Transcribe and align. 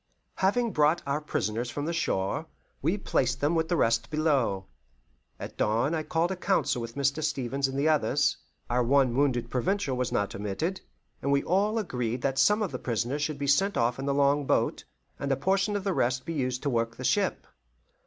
Having 0.37 0.71
brought 0.71 1.03
our 1.05 1.21
prisoners 1.21 1.69
from 1.69 1.85
the 1.85 1.93
shore, 1.93 2.47
we 2.81 2.97
placed 2.97 3.39
them 3.39 3.53
with 3.53 3.67
the 3.69 3.75
rest 3.77 4.09
below. 4.09 4.65
At 5.39 5.57
dawn 5.57 5.93
I 5.93 6.01
called 6.01 6.31
a 6.31 6.35
council 6.35 6.81
with 6.81 6.95
Mr. 6.95 7.23
Stevens 7.23 7.67
and 7.67 7.77
the 7.77 7.87
others 7.87 8.35
our 8.67 8.81
one 8.83 9.15
wounded 9.15 9.51
Provincial 9.51 9.95
was 9.95 10.11
not 10.11 10.33
omitted 10.33 10.81
and 11.21 11.31
we 11.31 11.43
all 11.43 11.77
agreed 11.77 12.23
that 12.23 12.39
some 12.39 12.63
of 12.63 12.71
the 12.71 12.79
prisoners 12.79 13.21
should 13.21 13.37
be 13.37 13.45
sent 13.45 13.77
off 13.77 13.99
in 13.99 14.07
the 14.07 14.11
long 14.15 14.47
boat, 14.47 14.83
and 15.19 15.31
a 15.31 15.37
portion 15.37 15.75
of 15.75 15.83
the 15.83 15.93
rest 15.93 16.25
be 16.25 16.33
used 16.33 16.63
to 16.63 16.69
work 16.71 16.95
the 16.95 17.03
ship. 17.03 17.45